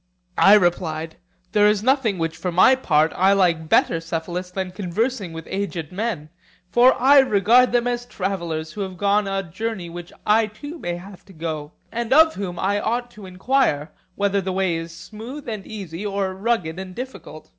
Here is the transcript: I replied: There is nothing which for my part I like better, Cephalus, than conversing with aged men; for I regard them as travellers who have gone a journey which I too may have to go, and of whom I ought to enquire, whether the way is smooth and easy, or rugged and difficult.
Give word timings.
I 0.39 0.55
replied: 0.55 1.17
There 1.51 1.67
is 1.67 1.83
nothing 1.83 2.17
which 2.17 2.35
for 2.35 2.51
my 2.51 2.73
part 2.73 3.13
I 3.15 3.33
like 3.33 3.69
better, 3.69 3.99
Cephalus, 4.01 4.49
than 4.49 4.71
conversing 4.71 5.31
with 5.31 5.45
aged 5.47 5.91
men; 5.91 6.31
for 6.71 6.99
I 6.99 7.19
regard 7.19 7.71
them 7.71 7.85
as 7.85 8.07
travellers 8.07 8.73
who 8.73 8.81
have 8.81 8.97
gone 8.97 9.27
a 9.27 9.43
journey 9.43 9.91
which 9.91 10.11
I 10.25 10.47
too 10.47 10.79
may 10.79 10.95
have 10.95 11.23
to 11.25 11.33
go, 11.33 11.73
and 11.91 12.11
of 12.11 12.33
whom 12.33 12.57
I 12.57 12.79
ought 12.79 13.11
to 13.11 13.27
enquire, 13.27 13.91
whether 14.15 14.41
the 14.41 14.51
way 14.51 14.75
is 14.75 14.91
smooth 14.91 15.47
and 15.47 15.67
easy, 15.67 16.03
or 16.03 16.33
rugged 16.33 16.79
and 16.79 16.95
difficult. 16.95 17.49